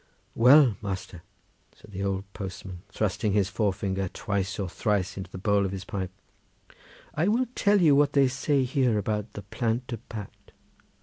"Well, 0.33 0.77
master," 0.81 1.21
said 1.75 1.91
the 1.91 2.03
old 2.03 2.23
postman, 2.33 2.81
thrusting 2.89 3.33
his 3.33 3.49
forefinger 3.49 4.07
twice 4.07 4.57
or 4.57 4.67
thrice 4.67 5.15
into 5.15 5.29
the 5.29 5.37
bowl 5.37 5.63
of 5.63 5.71
his 5.71 5.85
pipe, 5.85 6.09
"I 7.13 7.27
will 7.27 7.45
tell 7.53 7.79
you 7.79 7.95
what 7.95 8.13
they 8.13 8.27
says 8.27 8.69
here 8.71 8.97
about 8.97 9.33
the 9.33 9.43
Plant 9.43 9.85
de 9.85 9.97
Bat. 9.97 10.31